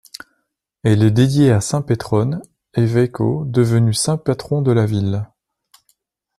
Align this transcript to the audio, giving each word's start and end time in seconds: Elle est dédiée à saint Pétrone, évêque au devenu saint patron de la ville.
Elle 0.81 1.03
est 1.03 1.11
dédiée 1.11 1.51
à 1.51 1.61
saint 1.61 1.83
Pétrone, 1.83 2.41
évêque 2.73 3.19
au 3.19 3.45
devenu 3.45 3.93
saint 3.93 4.17
patron 4.17 4.63
de 4.63 4.71
la 4.71 4.87
ville. 4.87 5.27